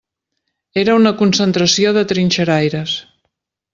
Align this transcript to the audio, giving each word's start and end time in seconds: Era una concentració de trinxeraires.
Era 0.83 0.95
una 1.01 1.11
concentració 1.19 1.91
de 1.99 2.05
trinxeraires. 2.13 2.97